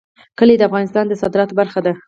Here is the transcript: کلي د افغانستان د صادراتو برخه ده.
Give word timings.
کلي 0.39 0.55
د 0.57 0.61
افغانستان 0.69 1.05
د 1.07 1.13
صادراتو 1.21 1.57
برخه 1.59 1.79
ده. 1.85 1.93